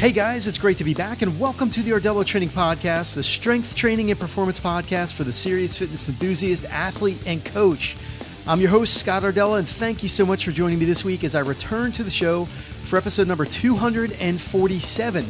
Hey 0.00 0.12
guys, 0.12 0.46
it's 0.46 0.56
great 0.56 0.78
to 0.78 0.84
be 0.84 0.94
back, 0.94 1.20
and 1.20 1.38
welcome 1.38 1.68
to 1.68 1.82
the 1.82 1.90
Rdella 1.90 2.24
Training 2.24 2.48
Podcast, 2.48 3.16
the 3.16 3.22
strength 3.22 3.76
training 3.76 4.10
and 4.10 4.18
performance 4.18 4.58
podcast 4.58 5.12
for 5.12 5.24
the 5.24 5.32
serious 5.32 5.76
fitness 5.76 6.08
enthusiast, 6.08 6.64
athlete, 6.64 7.18
and 7.26 7.44
coach. 7.44 7.98
I'm 8.46 8.62
your 8.62 8.70
host, 8.70 8.96
Scott 8.96 9.24
Iardella, 9.24 9.58
and 9.58 9.68
thank 9.68 10.02
you 10.02 10.08
so 10.08 10.24
much 10.24 10.46
for 10.46 10.52
joining 10.52 10.78
me 10.78 10.86
this 10.86 11.04
week 11.04 11.22
as 11.22 11.34
I 11.34 11.40
return 11.40 11.92
to 11.92 12.02
the 12.02 12.10
show 12.10 12.46
for 12.84 12.96
episode 12.96 13.28
number 13.28 13.44
247. 13.44 15.26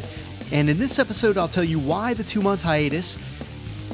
And 0.53 0.71
in 0.71 0.79
this 0.79 1.01
episode, 1.01 1.37
I'll 1.37 1.49
tell 1.49 1.65
you 1.65 1.81
why 1.81 2.15
the 2.15 2.23
two 2.23 2.41
month 2.41 2.63
hiatus, 2.63 3.19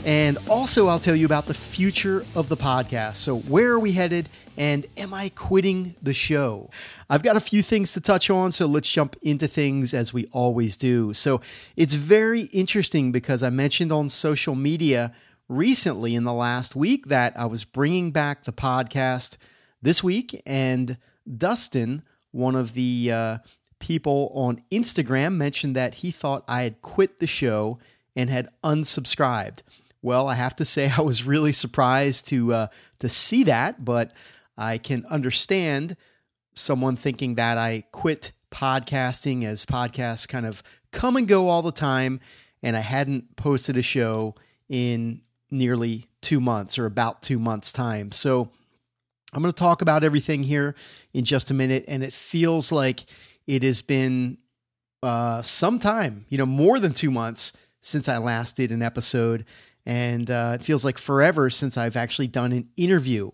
and 0.04 0.36
also 0.46 0.88
I'll 0.88 0.98
tell 0.98 1.16
you 1.16 1.24
about 1.24 1.46
the 1.46 1.54
future 1.54 2.22
of 2.34 2.50
the 2.50 2.56
podcast. 2.58 3.16
So, 3.16 3.38
where 3.38 3.70
are 3.70 3.80
we 3.80 3.93
headed? 3.93 4.29
And 4.57 4.86
am 4.96 5.12
I 5.12 5.29
quitting 5.30 5.96
the 6.02 6.14
show? 6.14 6.70
I've 7.11 7.22
got 7.22 7.36
a 7.36 7.41
few 7.41 7.62
things 7.62 7.93
to 7.93 8.00
touch 8.00 8.30
on, 8.30 8.52
so 8.52 8.66
let's 8.66 8.90
jump 8.90 9.16
into 9.22 9.46
things 9.46 9.93
as 9.93 10.12
we 10.12 10.27
always 10.32 10.77
do. 10.77 11.12
So 11.14 11.40
it's 11.76 11.94
very 11.94 12.43
interesting 12.43 13.13
because 13.13 13.43
I 13.43 13.50
mentioned 13.50 13.93
on 13.93 14.08
social 14.08 14.54
media 14.54 15.13
recently 15.49 16.14
in 16.14 16.25
the 16.25 16.32
last 16.32 16.75
week 16.75 17.07
that 17.07 17.39
I 17.39 17.46
was 17.46 17.64
bringing 17.64 18.11
back 18.11 18.44
the 18.44 18.53
podcast 18.53 19.36
this 19.82 20.03
week, 20.03 20.40
and 20.46 20.96
Dustin, 21.36 22.02
one 22.32 22.54
of 22.54 22.75
the 22.75 23.13
uh, 23.13 23.38
people 23.79 24.32
on 24.35 24.63
Instagram, 24.72 25.35
mentioned 25.35 25.77
that 25.77 25.96
he 25.96 26.11
thought 26.11 26.44
I 26.49 26.63
had 26.63 26.82
quit 26.82 27.21
the 27.21 27.27
show 27.27 27.79
and 28.16 28.30
had 28.30 28.49
unsubscribed. 28.64 29.63
Well, 30.02 30.29
I 30.29 30.35
have 30.35 30.57
to 30.57 30.64
say 30.64 30.93
I 30.96 31.02
was 31.02 31.25
really 31.25 31.52
surprised 31.52 32.27
to 32.28 32.52
uh, 32.52 32.66
to 33.00 33.08
see 33.08 33.44
that, 33.44 33.84
but 33.84 34.12
I 34.56 34.78
can 34.78 35.05
understand 35.06 35.96
someone 36.55 36.96
thinking 36.96 37.34
that 37.34 37.58
I 37.58 37.84
quit 37.92 38.33
podcasting 38.50 39.44
as 39.44 39.66
podcasts 39.66 40.27
kind 40.27 40.46
of 40.46 40.62
come 40.92 41.16
and 41.16 41.28
go 41.28 41.48
all 41.48 41.62
the 41.62 41.72
time, 41.72 42.20
and 42.62 42.77
I 42.77 42.80
hadn't 42.80 43.36
posted 43.36 43.76
a 43.76 43.82
show 43.82 44.34
in 44.68 45.20
nearly 45.50 46.08
two 46.22 46.40
months 46.40 46.78
or 46.78 46.86
about 46.86 47.22
two 47.22 47.38
months' 47.38 47.72
time. 47.72 48.12
So 48.12 48.48
I'm 49.32 49.42
going 49.42 49.52
to 49.52 49.58
talk 49.58 49.82
about 49.82 50.04
everything 50.04 50.42
here 50.42 50.74
in 51.12 51.24
just 51.24 51.50
a 51.50 51.54
minute, 51.54 51.84
and 51.86 52.02
it 52.02 52.12
feels 52.12 52.72
like 52.72 53.04
it 53.46 53.62
has 53.62 53.82
been 53.82 54.38
uh, 55.02 55.42
some 55.42 55.78
time, 55.78 56.24
you 56.28 56.38
know, 56.38 56.46
more 56.46 56.80
than 56.80 56.92
two 56.92 57.10
months 57.10 57.52
since 57.80 58.08
I 58.08 58.18
last 58.18 58.56
did 58.56 58.72
an 58.72 58.82
episode. 58.82 59.44
And 59.84 60.28
uh, 60.30 60.52
it 60.54 60.64
feels 60.64 60.84
like 60.84 60.98
forever 60.98 61.48
since 61.50 61.76
I've 61.76 61.96
actually 61.96 62.26
done 62.26 62.52
an 62.52 62.68
interview. 62.76 63.30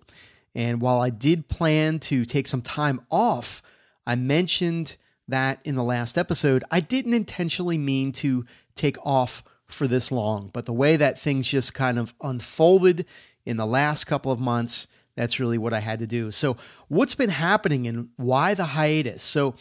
And 0.55 0.81
while 0.81 1.01
I 1.01 1.11
did 1.11 1.49
plan 1.49 1.99
to 2.01 2.25
take 2.25 2.47
some 2.47 2.63
time 2.63 3.01
off, 3.11 3.63
I 4.07 4.15
mentioned 4.17 4.97
that 5.29 5.61
in 5.65 5.77
the 5.77 5.83
last 5.85 6.19
episode, 6.19 6.65
I 6.71 6.81
didn't 6.81 7.15
intentionally 7.15 7.79
mean 7.79 8.13
to 8.13 8.45
take 8.75 8.97
off 9.05 9.43
for 9.67 9.87
this 9.87 10.13
long. 10.13 10.51
But 10.53 10.67
the 10.67 10.73
way 10.73 10.97
that 10.97 11.19
things 11.19 11.49
just 11.49 11.75
kind 11.75 11.99
of 11.99 12.15
unfolded 12.21 13.07
in 13.45 13.57
the 13.57 13.67
last 13.67 14.05
couple 14.05 14.31
of 14.31 14.39
months, 14.39 14.89
that's 15.17 15.41
really 15.41 15.59
what 15.59 15.73
I 15.73 15.81
had 15.81 15.99
to 16.01 16.07
do. 16.07 16.31
So, 16.31 16.57
what's 16.89 17.15
been 17.15 17.31
happening 17.31 17.87
and 17.87 18.11
why 18.17 18.55
the 18.55 18.65
hiatus? 18.65 19.23
So, 19.23 19.55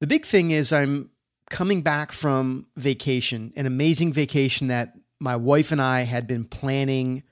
the 0.00 0.06
big 0.06 0.24
thing 0.24 0.50
is 0.50 0.72
I'm 0.72 1.10
coming 1.50 1.82
back 1.82 2.12
from 2.12 2.66
vacation, 2.76 3.52
an 3.56 3.66
amazing 3.66 4.12
vacation 4.12 4.68
that 4.68 4.94
my 5.18 5.36
wife 5.36 5.72
and 5.72 5.80
I 5.80 6.02
had 6.02 6.26
been 6.26 6.44
planning 6.44 7.22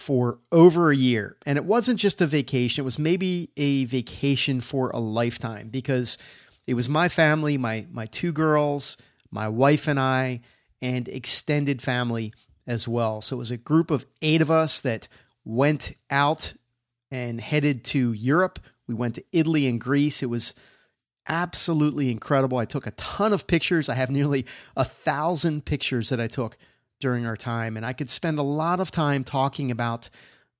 for 0.00 0.38
over 0.50 0.90
a 0.90 0.96
year. 0.96 1.36
And 1.44 1.56
it 1.56 1.64
wasn't 1.64 2.00
just 2.00 2.20
a 2.20 2.26
vacation, 2.26 2.82
it 2.82 2.84
was 2.84 2.98
maybe 2.98 3.50
a 3.56 3.84
vacation 3.84 4.60
for 4.60 4.90
a 4.90 4.98
lifetime 4.98 5.68
because 5.68 6.18
it 6.66 6.74
was 6.74 6.88
my 6.88 7.08
family, 7.08 7.58
my 7.58 7.86
my 7.90 8.06
two 8.06 8.32
girls, 8.32 8.96
my 9.30 9.48
wife 9.48 9.86
and 9.88 9.98
I, 9.98 10.40
and 10.82 11.08
extended 11.08 11.82
family 11.82 12.32
as 12.66 12.86
well. 12.86 13.20
So 13.20 13.36
it 13.36 13.38
was 13.38 13.50
a 13.50 13.56
group 13.56 13.90
of 13.90 14.06
8 14.22 14.42
of 14.42 14.50
us 14.50 14.80
that 14.80 15.08
went 15.44 15.92
out 16.10 16.54
and 17.10 17.40
headed 17.40 17.84
to 17.86 18.12
Europe. 18.12 18.60
We 18.86 18.94
went 18.94 19.16
to 19.16 19.24
Italy 19.32 19.66
and 19.66 19.80
Greece. 19.80 20.22
It 20.22 20.30
was 20.30 20.54
absolutely 21.28 22.10
incredible. 22.10 22.58
I 22.58 22.64
took 22.64 22.86
a 22.86 22.92
ton 22.92 23.32
of 23.32 23.46
pictures. 23.46 23.88
I 23.88 23.94
have 23.94 24.10
nearly 24.10 24.46
a 24.76 24.84
thousand 24.84 25.64
pictures 25.64 26.08
that 26.10 26.20
I 26.20 26.26
took 26.26 26.56
during 27.00 27.26
our 27.26 27.36
time. 27.36 27.76
And 27.76 27.84
I 27.84 27.92
could 27.92 28.10
spend 28.10 28.38
a 28.38 28.42
lot 28.42 28.80
of 28.80 28.90
time 28.90 29.24
talking 29.24 29.70
about 29.70 30.10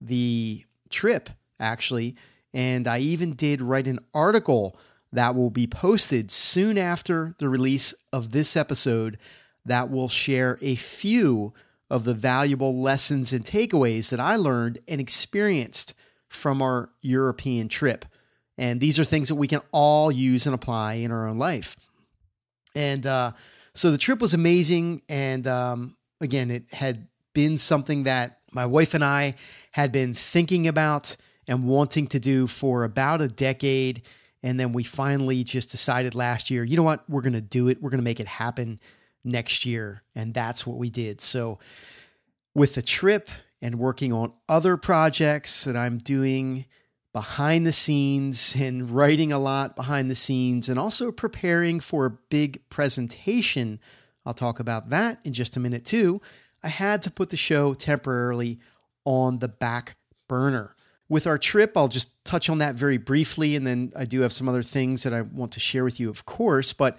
the 0.01 0.65
trip, 0.89 1.31
actually. 1.59 2.17
And 2.53 2.89
I 2.89 2.99
even 2.99 3.34
did 3.34 3.61
write 3.61 3.87
an 3.87 4.01
article 4.12 4.77
that 5.12 5.34
will 5.34 5.50
be 5.50 5.67
posted 5.67 6.31
soon 6.31 6.79
after 6.79 7.34
the 7.39 7.49
release 7.49 7.95
of 8.12 8.33
this 8.33 8.56
episode 8.56 9.19
that 9.65 9.91
will 9.91 10.09
share 10.09 10.59
a 10.62 10.77
few 10.77 11.53
of 11.91 12.05
the 12.05 12.15
valuable 12.15 12.81
lessons 12.81 13.33
and 13.33 13.45
takeaways 13.45 14.11
that 14.11 14.21
I 14.21 14.37
learned 14.37 14.79
and 14.87 15.00
experienced 15.00 15.95
from 16.29 16.62
our 16.62 16.91
European 17.03 17.69
trip. 17.69 18.05
And 18.56 18.81
these 18.81 18.99
are 18.99 19.05
things 19.05 19.29
that 19.29 19.34
we 19.34 19.49
can 19.49 19.62
all 19.73 20.12
use 20.12 20.47
and 20.47 20.55
apply 20.55 20.95
in 20.95 21.11
our 21.11 21.27
own 21.27 21.39
life. 21.39 21.77
And 22.75 23.05
uh, 23.05 23.33
so 23.75 23.91
the 23.91 23.99
trip 23.99 24.21
was 24.21 24.34
amazing. 24.34 25.03
And 25.09 25.47
um, 25.47 25.97
again, 26.20 26.50
it 26.50 26.64
had 26.72 27.08
been 27.32 27.58
something 27.58 28.04
that 28.04 28.38
my 28.53 28.66
wife 28.66 28.94
and 28.94 29.04
I 29.04 29.34
had 29.72 29.92
been 29.92 30.14
thinking 30.14 30.66
about 30.66 31.16
and 31.47 31.66
wanting 31.66 32.06
to 32.08 32.20
do 32.20 32.47
for 32.47 32.84
about 32.84 33.20
a 33.20 33.28
decade. 33.28 34.03
And 34.42 34.58
then 34.58 34.72
we 34.72 34.84
finally 34.84 35.44
just 35.44 35.70
decided 35.70 36.14
last 36.14 36.50
year, 36.50 36.64
you 36.64 36.76
know 36.76 36.82
what, 36.82 37.08
we're 37.08 37.22
going 37.22 37.34
to 37.34 37.41
do 37.41 37.69
it. 37.69 37.81
We're 37.81 37.91
going 37.91 38.00
to 38.00 38.04
make 38.04 38.20
it 38.20 38.26
happen 38.26 38.81
next 39.25 39.64
year. 39.66 40.03
And 40.14 40.34
that's 40.34 40.66
what 40.66 40.78
we 40.78 40.91
did. 40.91 41.20
So, 41.20 41.58
with 42.54 42.75
the 42.75 42.82
trip 42.82 43.31
and 43.62 43.78
working 43.78 44.12
on 44.12 44.32
other 44.48 44.76
projects 44.76 45.64
that 45.64 45.76
I'm 45.76 45.98
doing 45.98 46.64
behind 47.12 47.66
the 47.66 47.72
scenes 47.72 48.56
and 48.58 48.91
writing 48.91 49.31
a 49.31 49.38
lot 49.38 49.76
behind 49.76 50.10
the 50.10 50.14
scenes, 50.14 50.69
and 50.69 50.78
also 50.78 51.12
preparing 51.12 51.81
for 51.81 52.06
a 52.06 52.10
big 52.10 52.69
presentation 52.70 53.81
I'll 54.25 54.34
talk 54.34 54.60
about 54.60 54.91
that 54.91 55.20
in 55.25 55.32
just 55.32 55.56
a 55.56 55.60
minute 55.60 55.84
too. 55.84 56.20
I 56.62 56.69
had 56.69 57.03
to 57.03 57.10
put 57.10 57.31
the 57.31 57.36
show 57.36 57.75
temporarily 57.75 58.58
on 59.04 59.38
the 59.38 59.48
back 59.48 59.97
burner. 60.28 60.75
With 61.08 61.26
our 61.26 61.38
trip, 61.38 61.76
I'll 61.76 61.88
just 61.88 62.25
touch 62.25 62.48
on 62.48 62.58
that 62.58 62.76
very 62.76 62.98
briefly, 62.98 63.56
and 63.56 63.66
then 63.66 63.92
I 63.97 64.04
do 64.04 64.20
have 64.20 64.32
some 64.32 64.48
other 64.48 64.62
things 64.62 65.03
that 65.03 65.12
I 65.12 65.22
want 65.22 65.53
to 65.53 65.60
share 65.60 65.82
with 65.82 65.98
you, 65.98 66.08
of 66.08 66.25
course. 66.25 66.72
But 66.72 66.98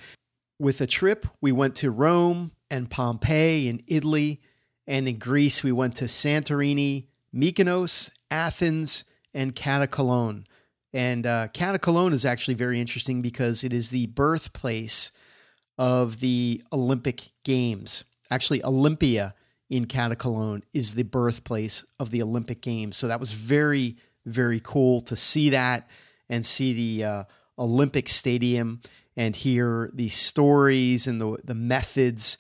with 0.60 0.82
a 0.82 0.88
trip, 0.88 1.26
we 1.40 1.54
went 1.54 1.76
to 1.78 1.92
Rome 1.92 2.52
and 2.70 2.90
Pompeii 2.90 3.70
in 3.70 3.84
Italy, 3.88 4.42
and 4.86 5.08
in 5.08 5.18
Greece, 5.18 5.64
we 5.64 5.72
went 5.72 5.96
to 5.98 6.06
Santorini, 6.06 7.08
Mykonos, 7.34 8.12
Athens, 8.30 9.06
and 9.34 9.56
Katakolon. 9.56 10.46
And 10.92 11.26
uh, 11.26 11.48
Katakolon 11.54 12.12
is 12.12 12.26
actually 12.26 12.56
very 12.56 12.82
interesting 12.82 13.22
because 13.22 13.64
it 13.64 13.72
is 13.72 13.92
the 13.92 14.08
birthplace 14.08 15.12
of 15.78 16.20
the 16.20 16.62
Olympic 16.72 17.32
Games. 17.44 18.04
Actually, 18.30 18.64
Olympia 18.64 19.34
in 19.70 19.86
Katakolon 19.86 20.62
is 20.74 20.96
the 20.96 21.04
birthplace 21.04 21.86
of 22.00 22.12
the 22.12 22.22
Olympic 22.22 22.62
Games. 22.62 22.98
So 22.98 23.08
that 23.08 23.20
was 23.20 23.32
very, 23.32 23.98
very 24.26 24.60
cool 24.64 25.02
to 25.02 25.16
see 25.16 25.50
that 25.52 25.90
and 26.30 26.46
see 26.46 26.74
the 26.74 27.06
uh, 27.06 27.24
Olympic 27.58 28.10
Stadium 28.10 28.82
and 29.16 29.36
hear 29.36 29.92
the 29.94 30.10
stories 30.10 31.08
and 31.08 31.20
the, 31.20 31.38
the 31.44 31.54
methods 31.54 32.38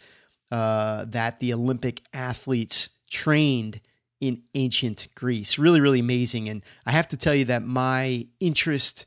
uh, 0.51 1.05
that 1.05 1.39
the 1.39 1.53
Olympic 1.53 2.01
athletes 2.13 2.89
trained 3.09 3.79
in 4.19 4.43
ancient 4.53 5.07
Greece. 5.15 5.57
Really, 5.57 5.81
really 5.81 5.99
amazing. 5.99 6.47
And 6.49 6.63
I 6.85 6.91
have 6.91 7.07
to 7.09 7.17
tell 7.17 7.33
you 7.33 7.45
that 7.45 7.63
my 7.63 8.27
interest 8.39 9.05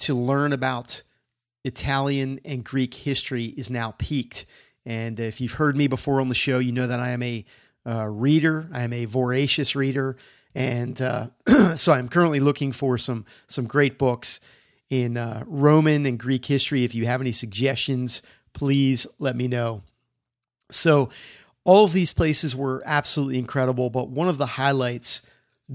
to 0.00 0.14
learn 0.14 0.52
about 0.52 1.02
Italian 1.66 2.38
and 2.44 2.64
Greek 2.64 2.94
history 2.94 3.46
is 3.46 3.70
now 3.70 3.92
peaked. 3.98 4.46
And 4.86 5.18
if 5.18 5.40
you've 5.40 5.52
heard 5.52 5.76
me 5.76 5.88
before 5.88 6.20
on 6.20 6.28
the 6.28 6.34
show, 6.34 6.60
you 6.60 6.70
know 6.70 6.86
that 6.86 7.00
I 7.00 7.10
am 7.10 7.22
a 7.24 7.44
uh, 7.84 8.06
reader. 8.06 8.68
I 8.72 8.82
am 8.82 8.92
a 8.92 9.04
voracious 9.04 9.74
reader, 9.74 10.16
and 10.54 11.00
uh, 11.02 11.28
so 11.76 11.92
I'm 11.92 12.08
currently 12.08 12.40
looking 12.40 12.72
for 12.72 12.98
some 12.98 13.24
some 13.48 13.66
great 13.66 13.98
books 13.98 14.40
in 14.88 15.16
uh, 15.16 15.42
Roman 15.46 16.06
and 16.06 16.18
Greek 16.18 16.44
history. 16.46 16.84
If 16.84 16.94
you 16.94 17.06
have 17.06 17.20
any 17.20 17.32
suggestions, 17.32 18.22
please 18.52 19.06
let 19.18 19.36
me 19.36 19.48
know. 19.48 19.82
So, 20.70 21.10
all 21.64 21.84
of 21.84 21.92
these 21.92 22.12
places 22.12 22.54
were 22.54 22.82
absolutely 22.86 23.38
incredible, 23.38 23.90
but 23.90 24.08
one 24.08 24.28
of 24.28 24.38
the 24.38 24.46
highlights 24.46 25.22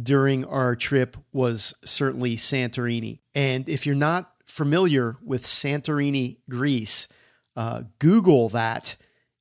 during 0.02 0.46
our 0.46 0.76
trip 0.76 1.18
was 1.34 1.74
certainly 1.84 2.38
Santorini. 2.38 3.20
And 3.36 3.68
if 3.68 3.86
you're 3.86 3.96
not 3.96 4.31
familiar 4.52 5.16
with 5.24 5.44
Santorini, 5.44 6.38
Greece, 6.50 7.08
uh, 7.56 7.84
Google 8.00 8.50
that 8.50 8.98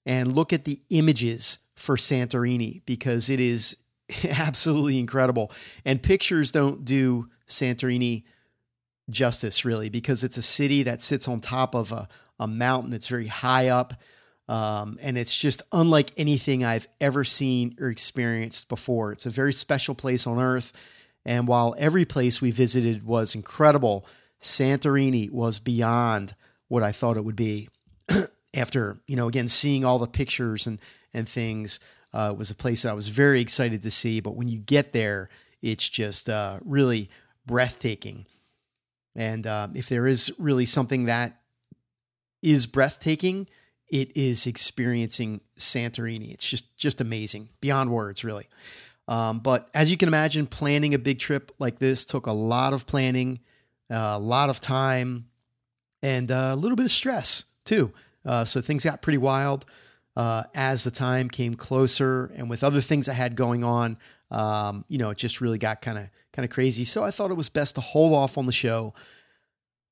and 0.06 0.34
look 0.34 0.52
at 0.52 0.64
the 0.64 0.80
images 0.90 1.58
for 1.74 1.96
Santorini 1.96 2.82
because 2.86 3.28
it 3.28 3.40
is 3.40 3.76
absolutely 4.24 4.98
incredible. 5.00 5.50
And 5.84 6.00
pictures 6.00 6.52
don't 6.52 6.84
do 6.84 7.28
Santorini 7.48 8.22
justice, 9.10 9.64
really, 9.64 9.88
because 9.88 10.22
it's 10.22 10.36
a 10.36 10.42
city 10.42 10.84
that 10.84 11.02
sits 11.02 11.26
on 11.26 11.40
top 11.40 11.74
of 11.74 11.90
a, 11.90 12.08
a 12.38 12.46
mountain 12.46 12.90
that's 12.90 13.08
very 13.08 13.26
high 13.26 13.68
up. 13.68 13.94
Um, 14.48 14.96
and 15.02 15.18
it's 15.18 15.34
just 15.34 15.62
unlike 15.72 16.12
anything 16.16 16.64
I've 16.64 16.86
ever 17.00 17.24
seen 17.24 17.76
or 17.80 17.88
experienced 17.88 18.68
before. 18.68 19.10
It's 19.10 19.26
a 19.26 19.30
very 19.30 19.52
special 19.52 19.96
place 19.96 20.26
on 20.26 20.38
earth. 20.38 20.72
And 21.24 21.48
while 21.48 21.74
every 21.78 22.04
place 22.04 22.40
we 22.40 22.52
visited 22.52 23.04
was 23.04 23.34
incredible, 23.34 24.06
Santorini 24.40 25.30
was 25.30 25.58
beyond 25.58 26.34
what 26.68 26.82
I 26.82 26.92
thought 26.92 27.16
it 27.16 27.24
would 27.24 27.36
be. 27.36 27.68
After, 28.54 28.98
you 29.06 29.16
know, 29.16 29.28
again, 29.28 29.48
seeing 29.48 29.84
all 29.84 29.98
the 29.98 30.06
pictures 30.06 30.66
and, 30.66 30.78
and 31.14 31.28
things, 31.28 31.78
uh, 32.12 32.34
was 32.36 32.50
a 32.50 32.54
place 32.54 32.82
that 32.82 32.90
I 32.90 32.94
was 32.94 33.08
very 33.08 33.40
excited 33.40 33.82
to 33.82 33.90
see. 33.90 34.20
But 34.20 34.36
when 34.36 34.48
you 34.48 34.58
get 34.58 34.92
there, 34.92 35.28
it's 35.62 35.88
just 35.88 36.28
uh, 36.28 36.58
really 36.64 37.10
breathtaking. 37.46 38.26
And 39.14 39.46
uh, 39.46 39.68
if 39.74 39.88
there 39.88 40.06
is 40.06 40.32
really 40.38 40.66
something 40.66 41.04
that 41.04 41.40
is 42.42 42.66
breathtaking, 42.66 43.48
it 43.88 44.16
is 44.16 44.46
experiencing 44.46 45.40
Santorini. 45.56 46.32
It's 46.32 46.48
just 46.48 46.76
just 46.76 47.00
amazing, 47.00 47.48
beyond 47.60 47.90
words, 47.90 48.24
really. 48.24 48.48
Um, 49.08 49.40
but 49.40 49.68
as 49.74 49.90
you 49.90 49.96
can 49.96 50.08
imagine, 50.08 50.46
planning 50.46 50.94
a 50.94 50.98
big 50.98 51.18
trip 51.18 51.50
like 51.58 51.80
this 51.80 52.04
took 52.04 52.26
a 52.26 52.32
lot 52.32 52.72
of 52.72 52.86
planning, 52.86 53.40
a 53.90 54.18
lot 54.18 54.50
of 54.50 54.60
time, 54.60 55.26
and 56.02 56.30
uh, 56.30 56.50
a 56.52 56.56
little 56.56 56.76
bit 56.76 56.86
of 56.86 56.92
stress 56.92 57.44
too. 57.64 57.92
Uh, 58.24 58.44
so 58.44 58.60
things 58.60 58.84
got 58.84 59.02
pretty 59.02 59.18
wild 59.18 59.64
uh, 60.16 60.44
as 60.54 60.84
the 60.84 60.90
time 60.90 61.28
came 61.28 61.54
closer, 61.54 62.30
and 62.34 62.48
with 62.48 62.62
other 62.64 62.80
things 62.80 63.08
I 63.08 63.14
had 63.14 63.36
going 63.36 63.64
on, 63.64 63.96
um, 64.30 64.84
you 64.88 64.98
know, 64.98 65.10
it 65.10 65.18
just 65.18 65.40
really 65.40 65.58
got 65.58 65.82
kind 65.82 65.98
of 65.98 66.08
kind 66.32 66.44
of 66.44 66.50
crazy. 66.50 66.84
So 66.84 67.02
I 67.02 67.10
thought 67.10 67.30
it 67.30 67.36
was 67.36 67.48
best 67.48 67.74
to 67.74 67.80
hold 67.80 68.12
off 68.12 68.38
on 68.38 68.46
the 68.46 68.52
show 68.52 68.94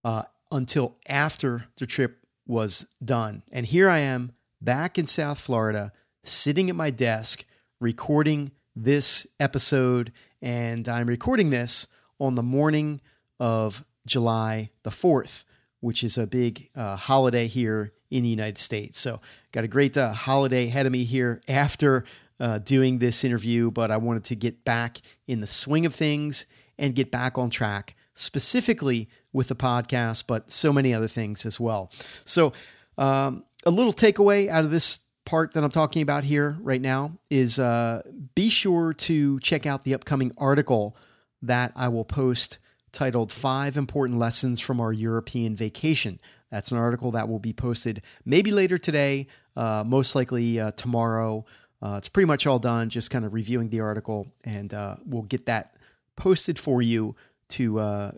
uh, 0.05 0.23
until 0.53 0.97
after 1.09 1.67
the 1.79 1.87
trip 1.87 2.25
was 2.47 2.87
done. 3.05 3.43
And 3.53 3.67
here 3.67 3.89
I 3.91 3.99
am 3.99 4.33
back 4.61 4.99
in 4.99 5.07
South 5.07 5.41
Florida, 5.41 5.93
sitting 6.25 6.71
at 6.71 6.77
my 6.77 6.91
desk, 6.91 7.45
recording 7.81 8.53
this 8.75 9.27
episode. 9.41 10.13
And 10.41 10.89
I'm 10.89 11.07
recording 11.07 11.51
this 11.51 11.89
on 12.21 12.35
the 12.35 12.43
morning 12.43 13.01
of 13.39 13.85
July 14.07 14.71
the 14.83 14.91
4th, 14.91 15.45
which 15.81 16.03
is 16.03 16.19
a 16.19 16.27
big 16.27 16.69
uh, 16.75 16.97
holiday 16.97 17.47
here 17.47 17.93
in 18.11 18.23
the 18.23 18.29
United 18.29 18.59
States. 18.59 18.99
So, 18.99 19.21
got 19.53 19.65
a 19.65 19.69
great 19.69 19.97
uh, 19.97 20.13
holiday 20.13 20.67
ahead 20.67 20.87
of 20.87 20.93
me 20.93 21.05
here 21.05 21.41
after 21.47 22.05
uh, 22.41 22.59
doing 22.59 22.99
this 22.99 23.25
interview, 23.25 23.71
but 23.71 23.91
I 23.91 23.97
wanted 23.97 24.25
to 24.25 24.37
get 24.37 24.65
back 24.65 24.99
in 25.27 25.41
the 25.41 25.47
swing 25.47 25.87
of 25.87 25.95
things 25.95 26.47
and 26.79 26.95
get 26.95 27.11
back 27.11 27.37
on 27.37 27.51
track, 27.51 27.95
specifically 28.15 29.09
with 29.33 29.49
the 29.49 29.57
podcast, 29.57 30.25
but 30.27 30.51
so 30.51 30.73
many 30.73 30.95
other 30.95 31.09
things 31.09 31.45
as 31.45 31.61
well. 31.61 31.91
So, 32.25 32.53
um, 32.97 33.45
a 33.67 33.71
little 33.71 33.93
takeaway 33.93 34.49
out 34.49 34.65
of 34.65 34.71
this 34.71 35.01
part 35.25 35.53
that 35.53 35.63
I'm 35.63 35.71
talking 35.71 36.01
about 36.01 36.25
here 36.25 36.57
right 36.61 36.81
now 36.81 37.13
is 37.29 37.59
uh, 37.59 38.03
be 38.35 38.49
sure 38.49 38.95
to 38.95 39.39
check 39.41 39.67
out 39.67 39.85
the 39.85 39.95
upcoming 39.95 40.33
article 40.39 40.97
that 41.43 41.73
I 41.77 41.89
will 41.89 42.05
post 42.05 42.59
titled 42.99 43.31
Five 43.31 43.77
Important 43.77 44.19
Lessons 44.19 44.59
from 44.59 44.81
Our 44.81 44.93
European 44.93 45.55
Vacation. 45.55 46.21
That's 46.51 46.73
an 46.73 46.79
article 46.79 47.13
that 47.13 47.29
will 47.29 47.39
be 47.39 47.53
posted 47.53 48.03
maybe 48.25 48.51
later 48.51 48.77
today, 48.77 49.29
uh, 49.55 49.85
most 49.87 50.17
likely 50.17 50.59
uh, 50.59 50.73
tomorrow. 50.73 51.47
Uh, 51.81 51.95
it's 51.99 52.09
pretty 52.09 52.27
much 52.27 52.45
all 52.45 52.59
done, 52.59 52.89
just 52.89 53.13
kind 53.13 53.25
of 53.25 53.33
reviewing 53.35 53.69
the 53.69 53.79
article, 53.79 54.27
and 54.43 54.75
uh, 54.75 54.97
we'll 55.07 55.23
get 55.23 55.47
that 55.47 55.77
posted 56.17 56.59
for 56.59 56.83
you 56.83 57.15
to 57.51 57.79
uh, 57.79 58.11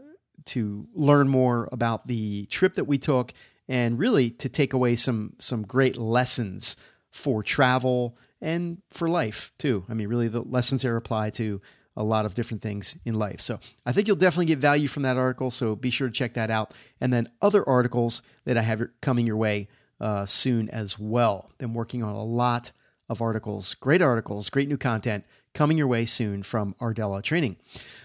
to 0.47 0.89
learn 0.95 1.29
more 1.29 1.69
about 1.73 2.07
the 2.07 2.47
trip 2.47 2.73
that 2.73 2.85
we 2.85 2.97
took 2.97 3.35
and 3.69 3.99
really 3.99 4.31
to 4.31 4.49
take 4.49 4.73
away 4.73 4.97
some 4.97 5.35
some 5.39 5.61
great 5.61 5.99
lessons 5.99 6.79
for 7.11 7.43
travel 7.43 8.17
and 8.41 8.79
for 8.89 9.11
life 9.11 9.53
too. 9.59 9.85
I 9.91 9.93
mean, 9.93 10.09
really 10.09 10.29
the 10.29 10.41
lessons 10.41 10.81
there 10.81 10.97
apply 10.97 11.29
to 11.31 11.61
a 12.01 12.03
lot 12.03 12.25
of 12.25 12.35
different 12.35 12.63
things 12.63 12.97
in 13.05 13.15
life. 13.15 13.41
So 13.41 13.61
I 13.85 13.93
think 13.93 14.07
you'll 14.07 14.17
definitely 14.17 14.47
get 14.47 14.59
value 14.59 14.89
from 14.89 15.03
that 15.03 15.17
article. 15.17 15.51
So 15.51 15.77
be 15.77 15.91
sure 15.91 16.09
to 16.09 16.13
check 16.13 16.35
that 16.35 16.51
out. 16.51 16.73
And 17.01 17.13
then 17.13 17.29
other 17.43 17.69
articles 17.69 18.23
that 18.45 18.57
I 18.57 18.63
have 18.63 18.83
coming 19.03 19.27
your 19.27 19.37
way 19.37 19.69
uh, 20.01 20.25
soon 20.25 20.71
as 20.71 20.99
well. 20.99 21.51
I'm 21.61 21.75
working 21.75 22.03
on 22.03 22.15
a 22.15 22.25
lot 22.25 22.73
of 23.09 23.21
articles, 23.21 23.75
great 23.75 24.01
articles, 24.01 24.49
great 24.49 24.69
new 24.69 24.79
content 24.79 25.25
coming 25.53 25.77
your 25.77 25.89
way 25.89 26.05
soon 26.05 26.43
from 26.43 26.75
Rdella 26.81 27.23
Training. 27.23 27.57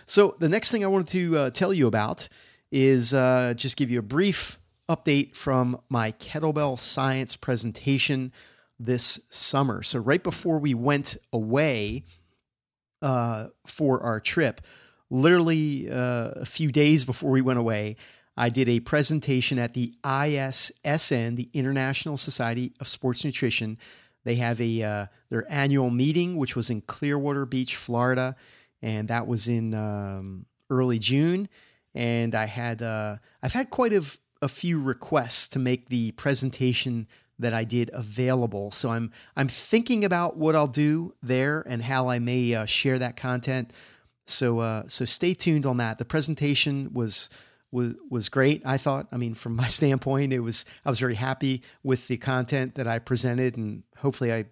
So, 0.07 0.35
the 0.39 0.49
next 0.49 0.71
thing 0.71 0.83
I 0.83 0.87
wanted 0.87 1.07
to 1.09 1.37
uh, 1.37 1.49
tell 1.51 1.73
you 1.73 1.87
about 1.87 2.27
is 2.71 3.13
uh, 3.13 3.53
just 3.55 3.77
give 3.77 3.91
you 3.91 3.99
a 3.99 4.03
brief 4.03 4.59
update 4.89 5.35
from 5.35 5.79
my 5.89 6.11
kettlebell 6.13 6.79
science 6.79 7.35
presentation 7.35 8.33
this 8.79 9.19
summer. 9.29 9.83
So, 9.83 9.99
right 9.99 10.21
before 10.21 10.57
we 10.57 10.73
went 10.73 11.17
away 11.31 12.03
uh, 13.01 13.47
for 13.65 14.01
our 14.01 14.19
trip, 14.19 14.61
literally 15.09 15.89
uh, 15.89 16.31
a 16.35 16.45
few 16.45 16.71
days 16.71 17.05
before 17.05 17.31
we 17.31 17.41
went 17.41 17.59
away, 17.59 17.95
I 18.37 18.49
did 18.49 18.67
a 18.67 18.81
presentation 18.81 19.59
at 19.59 19.73
the 19.73 19.93
ISSN, 20.03 21.35
the 21.35 21.49
International 21.53 22.17
Society 22.17 22.73
of 22.79 22.87
Sports 22.87 23.23
Nutrition 23.23 23.77
they 24.25 24.35
have 24.35 24.59
a 24.59 24.83
uh, 24.83 25.05
their 25.29 25.49
annual 25.49 25.89
meeting, 25.91 26.35
which 26.35 26.55
was 26.55 26.69
in 26.69 26.81
Clearwater 26.81 27.45
Beach, 27.45 27.75
Florida, 27.75 28.35
and 28.81 29.07
that 29.07 29.27
was 29.27 29.47
in 29.47 29.73
um, 29.73 30.47
early 30.69 30.99
June. 30.99 31.47
And 31.93 32.35
I 32.35 32.47
had 32.47 32.81
uh, 32.81 33.17
I've 33.41 33.53
had 33.53 33.69
quite 33.69 33.93
a, 33.93 34.03
a 34.41 34.49
few 34.49 34.81
requests 34.81 35.47
to 35.49 35.59
make 35.59 35.89
the 35.89 36.11
presentation 36.11 37.07
that 37.39 37.53
I 37.53 37.63
did 37.63 37.89
available. 37.93 38.71
So 38.71 38.89
I'm 38.89 39.11
I'm 39.35 39.47
thinking 39.47 40.05
about 40.05 40.37
what 40.37 40.55
I'll 40.55 40.67
do 40.67 41.13
there 41.21 41.63
and 41.67 41.81
how 41.83 42.09
I 42.09 42.19
may 42.19 42.53
uh, 42.53 42.65
share 42.65 42.99
that 42.99 43.17
content. 43.17 43.71
So 44.25 44.59
uh, 44.59 44.83
so 44.87 45.05
stay 45.05 45.33
tuned 45.33 45.65
on 45.65 45.77
that. 45.77 45.97
The 45.97 46.05
presentation 46.05 46.91
was 46.93 47.29
was 47.71 47.95
was 48.09 48.29
great. 48.29 48.63
I 48.65 48.77
thought. 48.77 49.07
I 49.11 49.17
mean, 49.17 49.35
from 49.35 49.55
my 49.55 49.67
standpoint, 49.79 50.33
it 50.33 50.39
was. 50.39 50.65
I 50.85 50.89
was 50.89 50.99
very 50.99 51.15
happy 51.15 51.61
with 51.83 52.07
the 52.07 52.17
content 52.17 52.75
that 52.75 52.87
I 52.87 52.99
presented, 52.99 53.57
and 53.57 53.83
hopefully, 53.97 54.33
I 54.33 54.45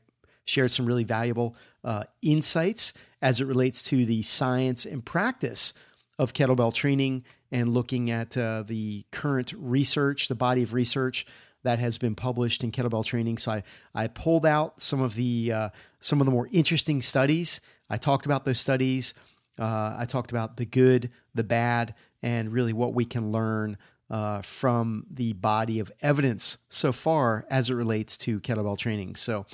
shared 0.46 0.72
some 0.72 0.86
really 0.86 1.06
valuable 1.06 1.56
uh, 1.84 2.04
insights 2.22 2.94
as 3.22 3.40
it 3.40 3.46
relates 3.46 3.82
to 3.82 4.06
the 4.06 4.22
science 4.22 4.86
and 4.86 5.06
practice 5.06 5.74
of 6.20 6.34
kettlebell 6.34 6.74
training, 6.74 7.24
and 7.52 7.70
looking 7.74 8.12
at 8.12 8.38
uh, 8.38 8.64
the 8.68 9.06
current 9.12 9.54
research, 9.58 10.28
the 10.28 10.36
body 10.36 10.62
of 10.62 10.74
research 10.74 11.26
that 11.64 11.80
has 11.80 11.98
been 11.98 12.16
published 12.16 12.64
in 12.64 12.72
kettlebell 12.72 13.06
training. 13.06 13.38
So 13.38 13.52
I 13.52 13.64
I 13.96 14.08
pulled 14.08 14.46
out 14.46 14.82
some 14.82 15.02
of 15.02 15.16
the 15.16 15.52
uh, 15.52 15.70
some 16.00 16.22
of 16.22 16.26
the 16.26 16.32
more 16.32 16.48
interesting 16.52 17.02
studies. 17.02 17.62
I 17.90 17.98
talked 17.98 18.26
about 18.26 18.46
those 18.46 18.60
studies. 18.60 19.14
Uh, 19.60 19.96
I 19.98 20.06
talked 20.06 20.32
about 20.32 20.58
the 20.58 20.66
good, 20.66 21.12
the 21.36 21.44
bad, 21.44 21.94
and 22.22 22.52
really 22.52 22.74
what 22.74 22.94
we 22.94 23.06
can 23.06 23.32
learn 23.32 23.78
uh, 24.10 24.42
from 24.42 25.06
the 25.12 25.34
body 25.34 25.80
of 25.80 25.92
evidence 26.02 26.58
so 26.70 26.92
far 26.92 27.46
as 27.50 27.70
it 27.70 27.76
relates 27.76 28.18
to 28.18 28.40
kettlebell 28.40 28.78
training. 28.78 29.16
So, 29.16 29.46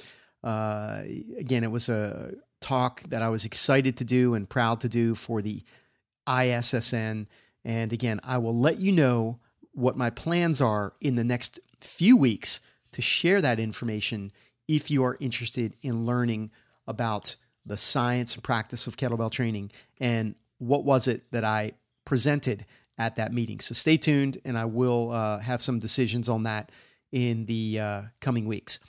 uh, 0.44 1.02
again, 1.38 1.64
it 1.64 1.72
was 1.72 1.90
a 1.90 2.34
talk 2.62 3.02
that 3.10 3.22
I 3.22 3.30
was 3.30 3.46
excited 3.46 3.98
to 3.98 4.04
do 4.04 4.34
and 4.34 4.50
proud 4.50 4.82
to 4.82 4.90
do 4.90 5.16
for 5.16 5.42
the 5.42 5.64
ISSN. 6.28 7.28
And 7.66 7.94
again, 7.94 8.20
I 8.24 8.38
will 8.38 8.58
let 8.58 8.80
you 8.80 8.92
know 8.92 9.40
what 9.74 9.98
my 9.98 10.10
plans 10.10 10.62
are 10.62 10.94
in 11.00 11.16
the 11.16 11.24
next 11.24 11.60
few 11.82 12.18
weeks 12.18 12.62
to 12.92 13.02
share 13.02 13.42
that 13.42 13.60
information 13.60 14.32
if 14.68 14.92
you 14.92 15.04
are 15.04 15.18
interested 15.20 15.76
in 15.82 16.06
learning 16.06 16.52
about 16.88 17.36
the 17.66 17.78
science 17.78 18.36
and 18.36 18.44
practice 18.44 18.88
of 18.88 18.98
kettlebell 18.98 19.32
training 19.32 19.72
and 20.00 20.36
what 20.58 20.84
was 20.84 21.08
it 21.08 21.32
that 21.32 21.44
I 21.44 21.74
presented 22.06 22.66
at 22.98 23.16
that 23.16 23.34
meeting. 23.34 23.60
So 23.62 23.74
stay 23.74 23.98
tuned, 23.98 24.40
and 24.44 24.58
I 24.58 24.66
will 24.66 25.12
uh, 25.12 25.40
have 25.40 25.62
some 25.62 25.80
decisions 25.80 26.28
on 26.28 26.44
that 26.44 26.72
in 27.12 27.46
the 27.46 27.80
uh, 27.80 28.02
coming 28.20 28.46
weeks. 28.46 28.80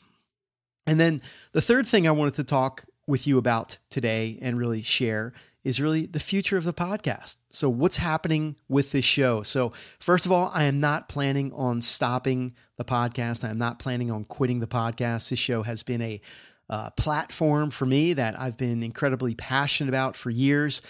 And 0.86 0.98
then 0.98 1.22
the 1.52 1.60
third 1.60 1.86
thing 1.86 2.08
I 2.08 2.10
wanted 2.10 2.34
to 2.34 2.44
talk 2.44 2.84
with 3.06 3.26
you 3.26 3.38
about 3.38 3.78
today 3.88 4.38
and 4.42 4.58
really 4.58 4.82
share 4.82 5.32
is 5.64 5.80
really 5.80 6.06
the 6.06 6.20
future 6.20 6.56
of 6.56 6.64
the 6.64 6.72
podcast. 6.72 7.36
So, 7.50 7.68
what's 7.68 7.98
happening 7.98 8.56
with 8.68 8.92
this 8.92 9.04
show? 9.04 9.42
So, 9.42 9.72
first 9.98 10.26
of 10.26 10.32
all, 10.32 10.50
I 10.54 10.64
am 10.64 10.80
not 10.80 11.08
planning 11.08 11.52
on 11.52 11.82
stopping 11.82 12.54
the 12.76 12.84
podcast. 12.84 13.44
I 13.44 13.50
am 13.50 13.58
not 13.58 13.78
planning 13.78 14.10
on 14.10 14.24
quitting 14.24 14.60
the 14.60 14.66
podcast. 14.66 15.30
This 15.30 15.38
show 15.38 15.62
has 15.62 15.82
been 15.82 16.00
a 16.00 16.20
uh, 16.70 16.90
platform 16.90 17.70
for 17.70 17.84
me 17.84 18.12
that 18.14 18.38
I've 18.38 18.56
been 18.56 18.82
incredibly 18.82 19.34
passionate 19.34 19.88
about 19.90 20.16
for 20.16 20.30
years. 20.30 20.82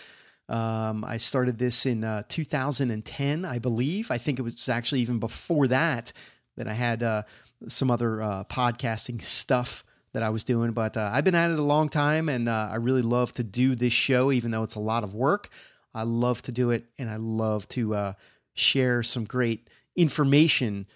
Um, 0.48 1.04
I 1.04 1.16
started 1.16 1.58
this 1.58 1.86
in 1.86 2.04
uh, 2.04 2.24
2010, 2.28 3.44
I 3.44 3.58
believe. 3.58 4.10
I 4.10 4.18
think 4.18 4.38
it 4.38 4.42
was 4.42 4.68
actually 4.68 5.00
even 5.00 5.18
before 5.18 5.68
that 5.68 6.12
that 6.56 6.68
I 6.68 6.74
had 6.74 7.02
uh, 7.02 7.22
some 7.68 7.90
other 7.90 8.20
uh, 8.20 8.44
podcasting 8.44 9.22
stuff 9.22 9.84
that 10.12 10.22
I 10.22 10.30
was 10.30 10.44
doing. 10.44 10.72
But 10.72 10.96
uh, 10.96 11.10
I've 11.12 11.24
been 11.24 11.34
at 11.34 11.50
it 11.50 11.58
a 11.58 11.62
long 11.62 11.88
time, 11.88 12.28
and 12.28 12.48
uh, 12.48 12.68
I 12.70 12.76
really 12.76 13.02
love 13.02 13.32
to 13.34 13.42
do 13.42 13.74
this 13.74 13.92
show, 13.92 14.32
even 14.32 14.50
though 14.50 14.62
it's 14.62 14.74
a 14.74 14.80
lot 14.80 15.04
of 15.04 15.14
work. 15.14 15.48
I 15.94 16.04
love 16.04 16.42
to 16.42 16.52
do 16.52 16.70
it, 16.70 16.86
and 16.98 17.10
I 17.10 17.16
love 17.16 17.66
to 17.68 17.94
uh, 17.94 18.12
share 18.54 19.02
some 19.02 19.24
great 19.24 19.68
information 19.96 20.86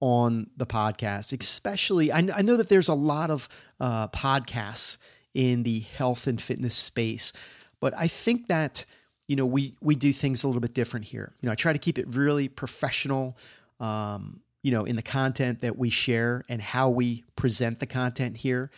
on 0.00 0.50
the 0.56 0.66
podcast, 0.66 1.38
especially. 1.38 2.10
I, 2.10 2.26
I 2.34 2.42
know 2.42 2.56
that 2.56 2.68
there's 2.68 2.88
a 2.88 2.94
lot 2.94 3.30
of 3.30 3.48
uh, 3.78 4.08
podcasts 4.08 4.98
in 5.34 5.62
the 5.62 5.80
health 5.80 6.26
and 6.26 6.40
fitness 6.40 6.74
space, 6.74 7.32
but 7.80 7.94
I 7.96 8.08
think 8.08 8.48
that 8.48 8.84
you 9.28 9.36
know 9.36 9.46
we 9.46 9.76
we 9.80 9.94
do 9.94 10.12
things 10.12 10.42
a 10.42 10.48
little 10.48 10.60
bit 10.60 10.74
different 10.74 11.06
here. 11.06 11.32
You 11.40 11.46
know, 11.46 11.52
I 11.52 11.54
try 11.54 11.72
to 11.72 11.78
keep 11.78 11.98
it 11.98 12.14
really 12.14 12.48
professional. 12.48 13.36
Um, 13.78 14.40
you 14.62 14.70
know, 14.70 14.84
in 14.84 14.96
the 14.96 15.02
content 15.02 15.60
that 15.60 15.78
we 15.78 15.90
share 15.90 16.44
and 16.48 16.60
how 16.60 16.88
we 16.88 17.24
present 17.36 17.80
the 17.80 17.86
content 17.86 18.38
here. 18.38 18.70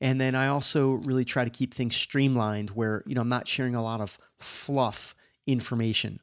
And 0.00 0.20
then 0.20 0.34
I 0.34 0.48
also 0.48 0.92
really 0.92 1.24
try 1.24 1.44
to 1.44 1.50
keep 1.50 1.72
things 1.72 1.96
streamlined 1.96 2.70
where, 2.70 3.02
you 3.06 3.14
know, 3.14 3.22
I'm 3.22 3.28
not 3.28 3.48
sharing 3.48 3.74
a 3.74 3.82
lot 3.82 4.00
of 4.00 4.18
fluff 4.38 5.14
information. 5.46 6.20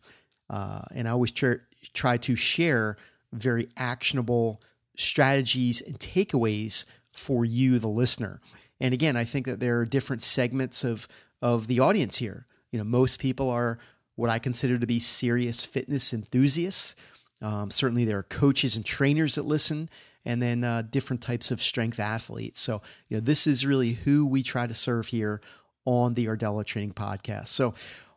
Uh, 0.50 0.82
and 0.94 1.08
I 1.08 1.12
always 1.12 1.32
try, 1.32 1.56
try 1.94 2.18
to 2.18 2.36
share 2.36 2.98
very 3.32 3.70
actionable 3.78 4.62
strategies 4.96 5.82
and 5.82 6.00
takeaways 6.00 6.86
for 7.12 7.46
you, 7.46 7.80
the 7.80 7.88
listener. 7.88 8.42
And 8.80 8.94
again, 8.94 9.16
I 9.16 9.24
think 9.24 9.46
that 9.46 9.60
there 9.60 9.80
are 9.80 9.86
different 9.86 10.22
segments 10.22 10.84
of 10.84 11.08
of 11.44 11.68
the 11.68 11.82
audience 11.82 12.18
here. 12.18 12.48
You 12.72 12.80
know, 12.80 12.86
most 12.86 13.20
people 13.20 13.50
are 13.50 13.78
what 14.16 14.30
I 14.30 14.40
consider 14.40 14.80
to 14.80 14.88
be 14.88 15.00
serious 15.00 15.66
fitness 15.66 16.14
enthusiasts. 16.14 16.96
Um, 17.44 17.70
certainly, 17.70 18.06
there 18.06 18.18
are 18.18 18.24
coaches 18.24 18.76
and 18.76 18.86
trainers 18.86 19.36
that 19.36 19.46
listen, 19.46 19.90
and 20.26 20.42
then 20.42 20.64
uh, 20.64 20.84
different 20.90 21.22
types 21.22 21.52
of 21.52 21.62
strength 21.62 22.00
athletes. 22.00 22.62
So, 22.62 22.82
you 23.10 23.18
know, 23.18 23.22
this 23.22 23.46
is 23.46 23.66
really 23.66 23.92
who 23.92 24.26
we 24.26 24.42
try 24.42 24.66
to 24.66 24.74
serve 24.74 25.08
here 25.08 25.42
on 25.86 26.14
the 26.14 26.28
Rdella 26.28 26.66
Training 26.66 26.94
Podcast. 26.94 27.48
So, 27.48 27.74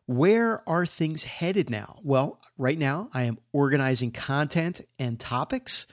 where 0.06 0.62
are 0.68 0.87
things 0.87 1.25
headed 1.25 1.68
now? 1.68 1.99
Well, 2.04 2.40
right 2.56 2.78
now 2.78 3.11
I 3.12 3.25
am 3.25 3.38
organizing 3.52 4.12
content 4.12 4.87
and 5.00 5.18
topics. 5.18 5.88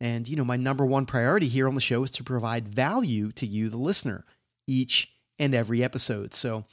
And, 0.00 0.26
you 0.26 0.36
know, 0.36 0.44
my 0.44 0.56
number 0.56 0.86
one 0.86 1.04
priority 1.04 1.46
here 1.46 1.68
on 1.68 1.74
the 1.74 1.80
show 1.82 2.02
is 2.02 2.10
to 2.12 2.24
provide 2.24 2.66
value 2.66 3.30
to 3.32 3.46
you, 3.46 3.68
the 3.68 3.76
listener, 3.76 4.24
each 4.66 5.12
and 5.38 5.54
every 5.54 5.84
episode. 5.84 6.32
So 6.32 6.64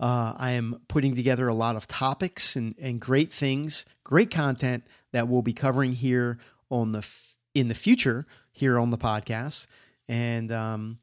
uh, 0.00 0.34
I 0.36 0.52
am 0.52 0.80
putting 0.88 1.14
together 1.14 1.48
a 1.48 1.54
lot 1.54 1.76
of 1.76 1.86
topics 1.86 2.56
and, 2.56 2.74
and 2.80 3.00
great 3.00 3.32
things, 3.32 3.86
great 4.04 4.30
content 4.30 4.84
that 5.12 5.28
we'll 5.28 5.42
be 5.42 5.52
covering 5.52 5.92
here 5.92 6.38
on 6.70 6.92
the 6.92 7.00
f- 7.00 7.36
in 7.54 7.68
the 7.68 7.74
future 7.74 8.26
here 8.50 8.78
on 8.78 8.90
the 8.90 8.98
podcast. 8.98 9.66
And 10.08 10.50
um, 10.50 10.98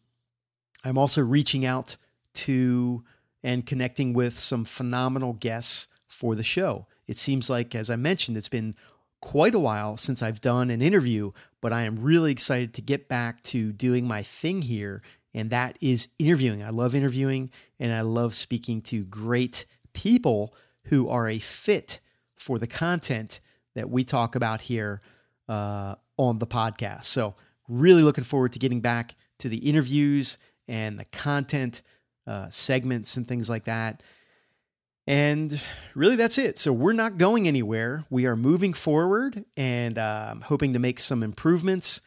I'm 0.84 0.98
also 0.98 1.22
reaching 1.22 1.66
out 1.66 1.96
to 2.34 3.04
and 3.44 3.66
connecting 3.66 4.14
with 4.14 4.38
some 4.38 4.66
phenomenal 4.66 5.34
guests 5.34 5.88
for 6.08 6.36
the 6.36 6.44
show. 6.44 6.88
It 7.08 7.18
seems 7.18 7.50
like, 7.50 7.74
as 7.74 7.90
I 7.90 7.96
mentioned, 7.96 8.38
it's 8.38 8.50
been 8.50 8.76
quite 9.22 9.56
a 9.56 9.60
while 9.60 9.98
since 9.98 10.22
I've 10.22 10.42
done 10.42 10.70
an 10.70 10.82
interview, 10.82 11.32
but 11.62 11.74
I 11.74 11.84
am 11.84 11.98
really 11.98 12.32
excited 12.32 12.74
to 12.76 12.82
get 12.82 13.08
back 13.08 13.44
to 13.44 13.72
doing 13.72 14.08
my 14.08 14.24
thing 14.24 14.62
here, 14.62 15.02
and 15.34 15.50
that 15.52 15.78
is 15.82 16.10
interviewing. 16.18 16.64
I 16.64 16.70
love 16.70 16.96
interviewing 16.96 17.52
and 17.80 17.92
I 17.92 18.02
love 18.02 18.34
speaking 18.34 18.82
to 18.84 19.06
great 19.06 19.66
people 19.94 20.54
who 20.86 21.10
are 21.10 21.28
a 21.28 21.40
fit 21.40 22.00
for 22.38 22.58
the 22.58 22.68
content 22.68 23.40
that 23.76 23.90
we 23.90 24.04
talk 24.04 24.36
about 24.36 24.62
here 24.62 25.02
uh, 25.48 25.96
on 26.18 26.40
the 26.40 26.48
podcast. 26.48 27.06
So, 27.06 27.36
really 27.68 28.02
looking 28.02 28.24
forward 28.24 28.54
to 28.54 28.60
getting 28.60 28.82
back 28.82 29.16
to 29.40 29.50
the 29.50 29.58
interviews 29.58 30.38
and 30.68 30.98
the 30.98 31.06
content 31.06 31.82
uh, 32.26 32.48
segments 32.50 33.16
and 33.18 33.28
things 33.28 33.50
like 33.50 33.66
that. 33.66 34.02
And 35.06 35.62
really, 35.96 36.16
that's 36.16 36.38
it. 36.38 36.58
So, 36.58 36.74
we're 36.74 36.94
not 36.94 37.18
going 37.18 37.48
anywhere. 37.48 38.06
We 38.10 38.26
are 38.26 38.36
moving 38.36 38.74
forward 38.74 39.46
and 39.56 39.98
uh, 39.98 40.36
hoping 40.44 40.74
to 40.74 40.80
make 40.80 41.00
some 41.00 41.24
improvements 41.24 42.02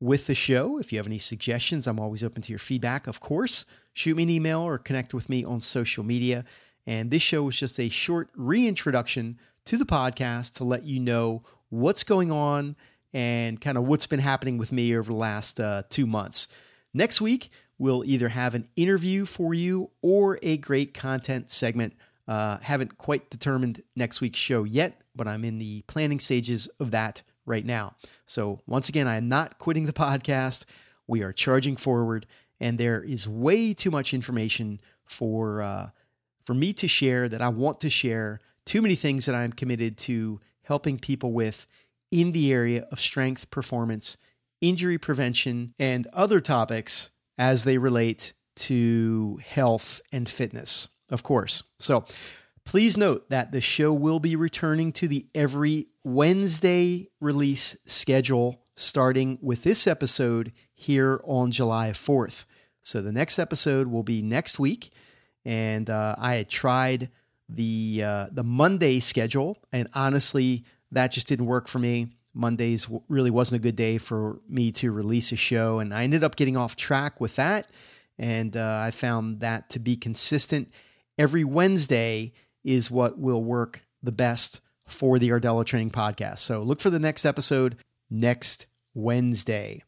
with 0.00 0.26
the 0.26 0.34
show. 0.34 0.78
If 0.78 0.92
you 0.92 0.98
have 0.98 1.06
any 1.06 1.18
suggestions, 1.18 1.86
I'm 1.86 2.00
always 2.00 2.22
open 2.22 2.42
to 2.42 2.52
your 2.52 2.58
feedback, 2.58 3.06
of 3.06 3.20
course. 3.20 3.64
Shoot 3.92 4.16
me 4.16 4.24
an 4.24 4.30
email 4.30 4.60
or 4.60 4.78
connect 4.78 5.14
with 5.14 5.28
me 5.28 5.44
on 5.44 5.60
social 5.60 6.04
media. 6.04 6.44
And 6.86 7.10
this 7.10 7.22
show 7.22 7.42
was 7.42 7.56
just 7.56 7.80
a 7.80 7.88
short 7.88 8.30
reintroduction 8.36 9.38
to 9.64 9.76
the 9.76 9.86
podcast 9.86 10.54
to 10.54 10.64
let 10.64 10.84
you 10.84 11.00
know 11.00 11.42
what's 11.70 12.04
going 12.04 12.30
on 12.30 12.76
and 13.12 13.60
kind 13.60 13.78
of 13.78 13.86
what's 13.86 14.06
been 14.06 14.20
happening 14.20 14.58
with 14.58 14.72
me 14.72 14.96
over 14.96 15.10
the 15.10 15.16
last 15.16 15.58
uh, 15.58 15.82
two 15.88 16.06
months. 16.06 16.48
Next 16.92 17.20
week, 17.20 17.50
we'll 17.78 18.04
either 18.04 18.28
have 18.28 18.54
an 18.54 18.68
interview 18.76 19.24
for 19.24 19.54
you 19.54 19.90
or 20.02 20.38
a 20.42 20.58
great 20.58 20.94
content 20.94 21.50
segment. 21.50 21.94
Uh, 22.28 22.58
haven't 22.58 22.98
quite 22.98 23.30
determined 23.30 23.82
next 23.96 24.20
week's 24.20 24.38
show 24.38 24.64
yet, 24.64 25.00
but 25.14 25.26
I'm 25.26 25.44
in 25.44 25.58
the 25.58 25.82
planning 25.82 26.20
stages 26.20 26.68
of 26.80 26.90
that 26.90 27.22
right 27.46 27.64
now. 27.64 27.94
So, 28.26 28.60
once 28.66 28.88
again, 28.88 29.06
I 29.06 29.16
am 29.16 29.28
not 29.28 29.58
quitting 29.58 29.86
the 29.86 29.92
podcast. 29.92 30.64
We 31.06 31.22
are 31.22 31.32
charging 31.32 31.76
forward, 31.76 32.26
and 32.60 32.76
there 32.76 33.02
is 33.02 33.28
way 33.28 33.72
too 33.72 33.90
much 33.90 34.12
information 34.12 34.80
for 35.04 35.62
uh, 35.62 35.90
for 36.44 36.54
me 36.54 36.72
to 36.74 36.88
share 36.88 37.28
that 37.28 37.40
I 37.40 37.48
want 37.48 37.80
to 37.80 37.90
share. 37.90 38.40
Too 38.64 38.82
many 38.82 38.96
things 38.96 39.26
that 39.26 39.34
I'm 39.34 39.52
committed 39.52 39.96
to 39.98 40.40
helping 40.62 40.98
people 40.98 41.32
with 41.32 41.66
in 42.10 42.32
the 42.32 42.52
area 42.52 42.86
of 42.90 42.98
strength, 42.98 43.50
performance, 43.50 44.16
injury 44.60 44.98
prevention, 44.98 45.74
and 45.78 46.06
other 46.12 46.40
topics 46.40 47.10
as 47.38 47.64
they 47.64 47.78
relate 47.78 48.32
to 48.56 49.38
health 49.46 50.00
and 50.12 50.28
fitness, 50.28 50.88
of 51.10 51.22
course. 51.22 51.62
So 51.78 52.04
please 52.66 52.96
note 52.96 53.30
that 53.30 53.52
the 53.52 53.60
show 53.60 53.94
will 53.94 54.18
be 54.18 54.36
returning 54.36 54.92
to 54.92 55.08
the 55.08 55.26
every 55.34 55.86
Wednesday 56.04 57.08
release 57.20 57.76
schedule 57.86 58.60
starting 58.74 59.38
with 59.40 59.62
this 59.62 59.86
episode 59.86 60.52
here 60.74 61.20
on 61.24 61.50
July 61.50 61.90
4th. 61.90 62.44
So 62.82 63.00
the 63.00 63.12
next 63.12 63.38
episode 63.38 63.86
will 63.86 64.02
be 64.02 64.20
next 64.20 64.58
week. 64.58 64.92
And 65.44 65.88
uh, 65.88 66.16
I 66.18 66.34
had 66.34 66.50
tried 66.50 67.08
the 67.48 68.02
uh, 68.04 68.26
the 68.32 68.42
Monday 68.42 68.98
schedule, 68.98 69.56
and 69.72 69.88
honestly, 69.94 70.64
that 70.90 71.12
just 71.12 71.28
didn't 71.28 71.46
work 71.46 71.68
for 71.68 71.78
me. 71.78 72.08
Mondays 72.34 72.88
really 73.08 73.30
wasn't 73.30 73.60
a 73.60 73.62
good 73.62 73.76
day 73.76 73.96
for 73.98 74.40
me 74.48 74.72
to 74.72 74.90
release 74.90 75.30
a 75.30 75.36
show, 75.36 75.78
and 75.78 75.94
I 75.94 76.02
ended 76.02 76.24
up 76.24 76.34
getting 76.34 76.56
off 76.56 76.74
track 76.74 77.20
with 77.20 77.36
that. 77.36 77.70
And 78.18 78.56
uh, 78.56 78.80
I 78.82 78.90
found 78.90 79.38
that 79.40 79.70
to 79.70 79.78
be 79.78 79.96
consistent 79.96 80.72
every 81.16 81.44
Wednesday 81.44 82.32
is 82.66 82.90
what 82.90 83.18
will 83.18 83.42
work 83.42 83.86
the 84.02 84.12
best 84.12 84.60
for 84.86 85.18
the 85.18 85.30
Rdella 85.30 85.64
Training 85.64 85.90
Podcast. 85.90 86.40
So 86.40 86.60
look 86.60 86.80
for 86.80 86.90
the 86.90 86.98
next 86.98 87.24
episode 87.24 87.76
next 88.10 88.66
Wednesday. 88.92 89.82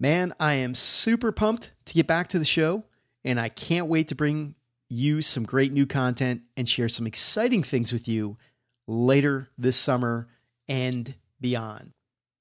Man, 0.00 0.32
I 0.40 0.54
am 0.54 0.74
super 0.74 1.30
pumped 1.30 1.72
to 1.84 1.94
get 1.94 2.06
back 2.06 2.28
to 2.28 2.38
the 2.38 2.44
show, 2.44 2.84
and 3.24 3.38
I 3.38 3.48
can't 3.48 3.86
wait 3.86 4.08
to 4.08 4.14
bring 4.14 4.54
you 4.88 5.22
some 5.22 5.44
great 5.44 5.72
new 5.72 5.86
content 5.86 6.42
and 6.56 6.68
share 6.68 6.88
some 6.88 7.06
exciting 7.06 7.62
things 7.62 7.92
with 7.92 8.08
you 8.08 8.36
later 8.86 9.50
this 9.56 9.76
summer 9.76 10.28
and 10.68 11.14
beyond. 11.40 11.92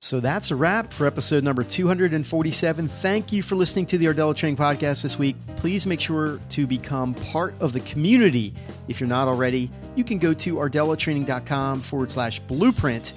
So 0.03 0.19
that's 0.19 0.49
a 0.49 0.55
wrap 0.55 0.91
for 0.91 1.05
episode 1.05 1.43
number 1.43 1.63
247. 1.63 2.87
Thank 2.87 3.31
you 3.31 3.43
for 3.43 3.53
listening 3.53 3.85
to 3.85 3.99
the 3.99 4.07
Rdella 4.07 4.35
Training 4.35 4.57
Podcast 4.57 5.03
this 5.03 5.19
week. 5.19 5.35
Please 5.57 5.85
make 5.85 5.99
sure 6.01 6.39
to 6.49 6.65
become 6.65 7.13
part 7.13 7.53
of 7.61 7.71
the 7.71 7.81
community 7.81 8.55
if 8.87 8.99
you're 8.99 9.07
not 9.07 9.27
already. 9.27 9.69
You 9.95 10.03
can 10.03 10.17
go 10.17 10.33
to 10.33 10.55
rdellatraining.com 10.55 11.81
forward 11.81 12.09
slash 12.09 12.39
blueprint 12.39 13.13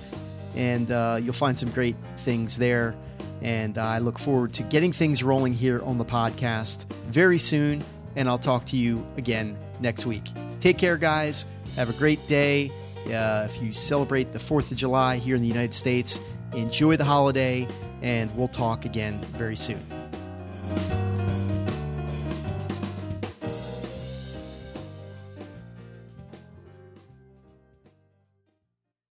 and 0.57 0.91
uh, 0.91 1.19
you'll 1.23 1.33
find 1.33 1.59
some 1.59 1.71
great 1.71 1.97
things 2.19 2.59
there. 2.59 2.95
And 3.41 3.79
I 3.79 3.97
look 3.97 4.19
forward 4.19 4.53
to 4.53 4.63
getting 4.65 4.93
things 4.93 5.23
rolling 5.23 5.55
here 5.55 5.83
on 5.85 5.97
the 5.97 6.05
podcast 6.05 6.85
very 7.07 7.39
soon. 7.39 7.83
And 8.15 8.29
I'll 8.29 8.39
talk 8.39 8.67
to 8.67 8.77
you 8.77 9.07
again 9.17 9.57
next 9.81 10.05
week. 10.05 10.25
Take 10.61 10.77
care, 10.77 10.99
guys. 10.99 11.47
Have 11.77 11.89
a 11.89 11.95
great 11.95 12.29
day. 12.29 12.71
Uh, 13.07 13.49
if 13.51 13.63
you 13.63 13.73
celebrate 13.73 14.33
the 14.33 14.39
4th 14.39 14.71
of 14.71 14.77
July 14.77 15.17
here 15.17 15.35
in 15.35 15.43
the 15.43 15.49
United 15.49 15.75
States, 15.75 16.21
enjoy 16.57 16.97
the 16.97 17.05
holiday, 17.05 17.67
and 18.03 18.35
we'll 18.37 18.49
talk 18.49 18.85
again 18.85 19.19
very 19.37 19.57
soon. 19.57 19.94